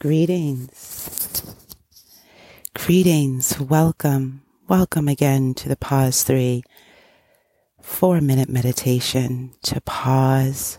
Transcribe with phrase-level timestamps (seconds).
[0.00, 1.54] Greetings.
[2.74, 3.60] Greetings.
[3.60, 4.40] Welcome.
[4.66, 6.62] Welcome again to the Pause 3
[7.82, 10.78] four minute meditation to pause,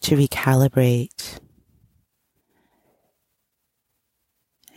[0.00, 1.40] to recalibrate,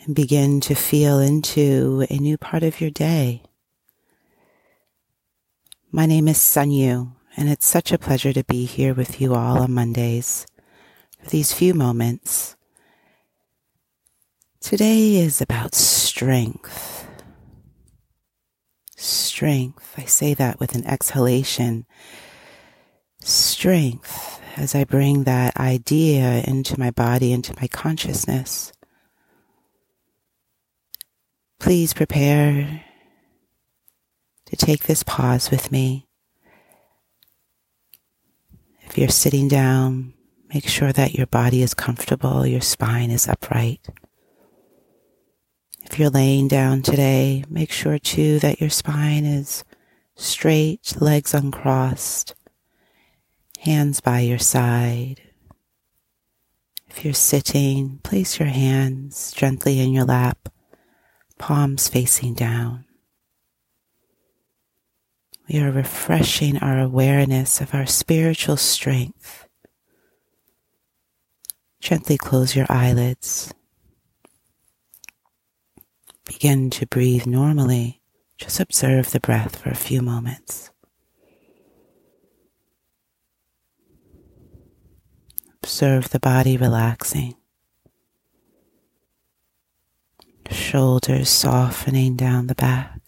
[0.03, 3.41] and begin to feel into a new part of your day.
[5.93, 9.33] My name is Sun Yu, and it's such a pleasure to be here with you
[9.33, 10.45] all on Mondays
[11.23, 12.57] for these few moments
[14.59, 17.07] Today is about strength.
[18.95, 19.93] Strength.
[19.97, 21.85] I say that with an exhalation.
[23.21, 28.73] Strength as I bring that idea into my body, into my consciousness.
[31.59, 32.83] Please prepare
[34.47, 36.07] to take this pause with me.
[38.81, 40.13] If you're sitting down,
[40.51, 43.87] make sure that your body is comfortable, your spine is upright.
[45.97, 49.63] You're laying down today, make sure too that your spine is
[50.13, 52.35] straight, legs uncrossed,
[53.61, 55.23] hands by your side.
[56.87, 60.49] If you're sitting, place your hands gently in your lap,
[61.39, 62.85] palms facing down.
[65.49, 69.47] We are refreshing our awareness of our spiritual strength.
[71.79, 73.51] Gently close your eyelids.
[76.27, 78.01] Begin to breathe normally.
[78.37, 80.71] Just observe the breath for a few moments.
[85.63, 87.35] Observe the body relaxing.
[90.51, 92.99] Shoulders softening down the back.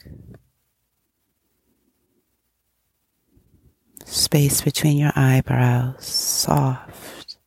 [4.05, 7.37] Space between your eyebrows soft.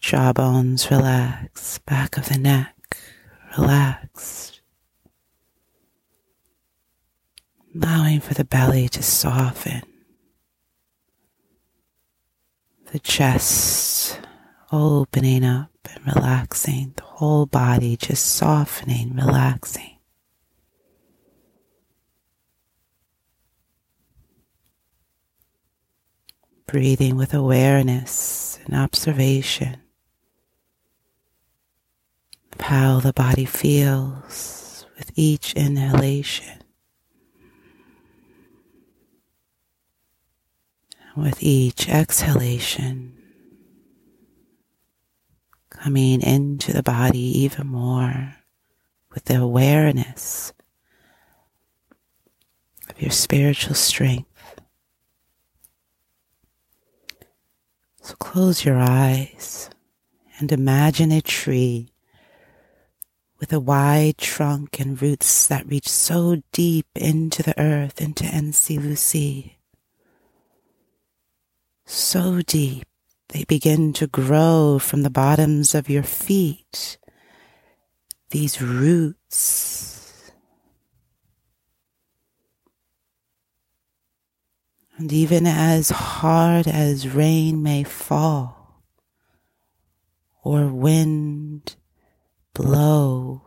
[0.00, 1.78] Jawbones relax.
[1.78, 2.77] Back of the neck
[3.56, 4.60] relaxed,
[7.74, 9.82] allowing for the belly to soften,
[12.92, 14.20] the chest
[14.72, 19.96] opening up and relaxing, the whole body just softening, relaxing.
[26.66, 29.80] Breathing with awareness and observation
[32.68, 36.62] how the body feels with each inhalation.
[41.16, 43.16] With each exhalation,
[45.70, 48.36] coming into the body even more
[49.14, 50.52] with the awareness
[52.90, 54.60] of your spiritual strength.
[58.02, 59.70] So close your eyes
[60.38, 61.94] and imagine a tree
[63.38, 68.82] with a wide trunk and roots that reach so deep into the earth, into NC
[68.82, 69.58] Lucy.
[71.86, 72.84] So deep,
[73.28, 76.98] they begin to grow from the bottoms of your feet.
[78.30, 80.32] These roots.
[84.96, 88.82] And even as hard as rain may fall,
[90.42, 91.76] or wind
[92.58, 93.40] blow.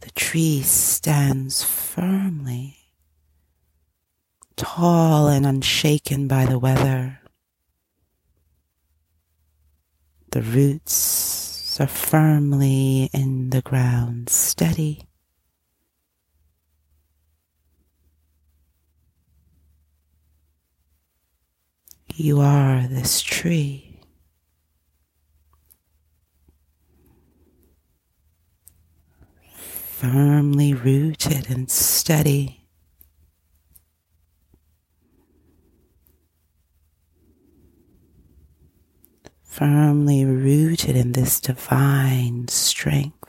[0.00, 2.78] The tree stands firmly,
[4.56, 7.20] tall and unshaken by the weather.
[10.30, 15.06] The roots are firmly in the ground, steady.
[22.14, 23.91] You are this tree.
[30.02, 32.66] Firmly rooted and steady.
[39.44, 43.22] Firmly rooted in this divine strength.
[43.22, 43.28] the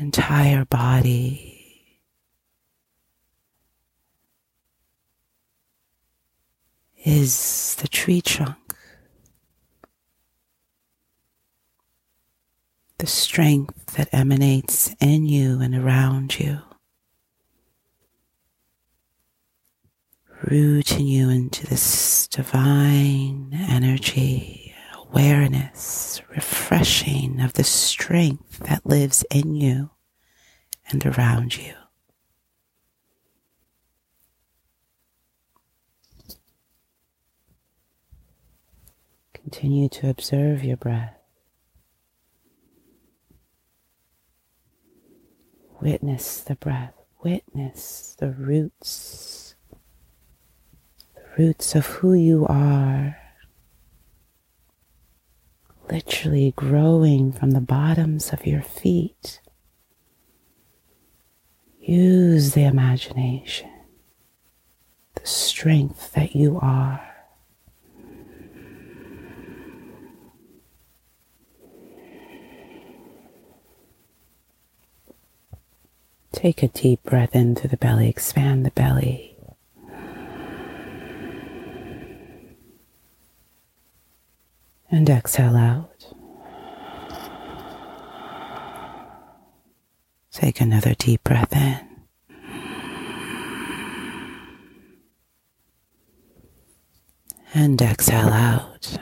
[0.00, 1.44] entire body.
[7.04, 8.56] Is the tree trunk.
[12.98, 16.58] The strength that emanates in you and around you.
[20.42, 24.67] Rooting you into this divine energy,
[25.10, 29.90] awareness, refreshing of the strength that lives in you
[30.90, 31.74] and around you.
[39.32, 41.14] Continue to observe your breath.
[45.80, 46.94] Witness the breath.
[47.22, 49.54] Witness the roots.
[51.14, 53.17] The roots of who you are.
[56.06, 59.40] Literally growing from the bottoms of your feet.
[61.80, 63.68] Use the imagination,
[65.16, 67.04] the strength that you are.
[76.30, 79.36] Take a deep breath into the belly, expand the belly.
[84.88, 85.87] And exhale out.
[90.38, 91.80] Take another deep breath in.
[97.54, 98.98] And exhale out.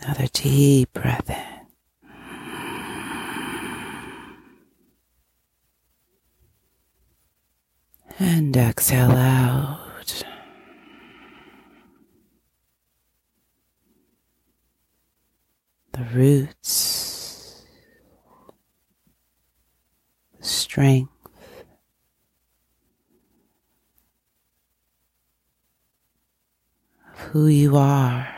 [0.00, 1.66] Another deep breath in.
[8.18, 10.24] And exhale out.
[15.92, 17.64] The roots,
[20.40, 21.10] strength,
[27.10, 28.28] of who you are.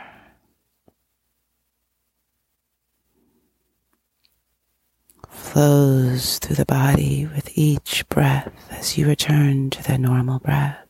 [5.29, 10.85] flows through the body with each breath as you return to the normal breath.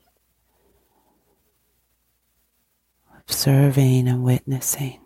[3.20, 5.00] Observing and witnessing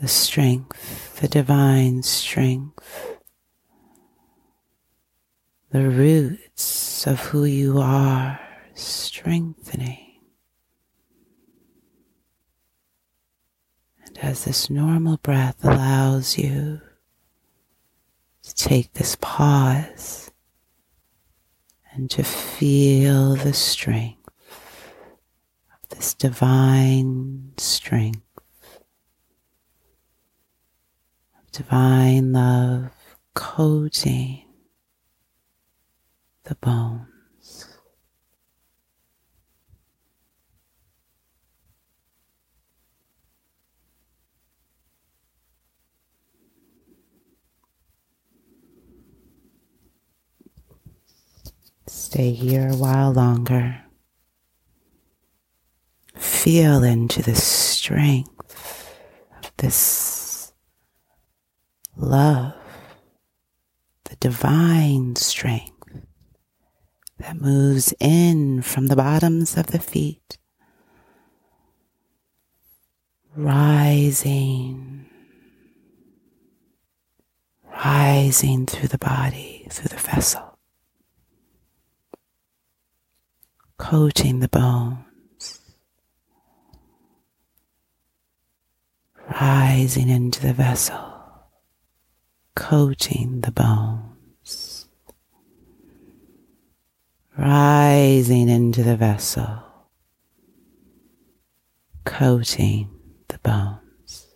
[0.00, 3.18] the strength, the divine strength,
[5.70, 8.40] the roots of who you are
[8.74, 10.20] strengthening.
[14.06, 16.80] And as this normal breath allows you
[18.42, 20.30] to take this pause
[21.92, 24.28] and to feel the strength
[25.72, 28.22] of this divine strength,
[31.38, 32.90] of divine love
[33.34, 34.44] coating
[36.44, 37.06] the bone.
[51.86, 53.82] Stay here a while longer.
[56.16, 58.94] Feel into the strength
[59.42, 60.09] of this
[62.10, 62.54] love,
[64.04, 65.72] the divine strength
[67.18, 70.38] that moves in from the bottoms of the feet,
[73.36, 75.08] rising,
[77.84, 80.50] rising through the body, through the vessel.
[83.80, 85.60] coating the bones,
[89.40, 91.09] rising into the vessel,
[92.54, 94.88] coating the bones,
[97.36, 99.62] rising into the vessel,
[102.04, 102.90] coating
[103.28, 104.26] the bones.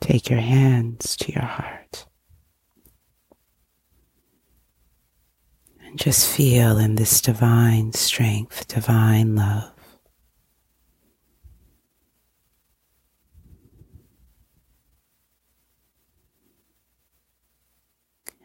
[0.00, 2.06] Take your hands to your heart.
[5.82, 9.72] And just feel in this divine strength, divine love.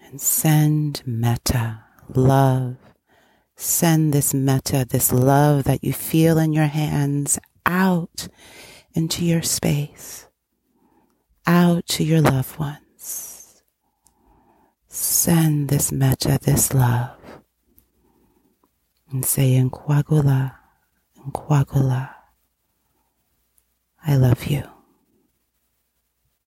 [0.05, 1.83] And send metta,
[2.13, 2.75] love.
[3.55, 8.27] Send this metta, this love that you feel in your hands out
[8.93, 10.27] into your space
[11.47, 13.63] out to your loved ones.
[14.87, 17.17] Send this metta, this love,
[19.15, 20.59] and say nkwagala,
[24.05, 24.74] I love you.